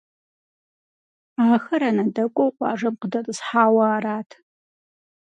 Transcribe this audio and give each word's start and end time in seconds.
Ахэр 1.47 1.81
анэдэкӏуэу 1.89 2.55
къуажэм 2.57 2.93
къыдэтӏысхьауэ 3.01 3.83
арат. 3.95 4.29